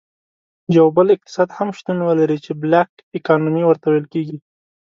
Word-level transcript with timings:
یو 0.77 0.87
بل 0.95 1.07
اقتصاد 1.15 1.49
هم 1.57 1.69
شتون 1.77 1.97
ولري 2.03 2.37
چې 2.45 2.51
Black 2.63 2.91
Economy 3.19 3.61
ورته 3.65 3.85
ویل 3.89 4.05
کیږي. 4.13 4.37